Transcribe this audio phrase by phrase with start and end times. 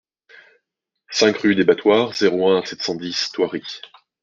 [1.11, 3.61] cinq rue des Battoirs, zéro un, sept cent dix, Thoiry